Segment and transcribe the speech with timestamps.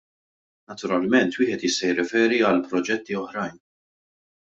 [0.71, 3.65] Naturalment wieħed jista' jirriferi għal proġetti oħrajn.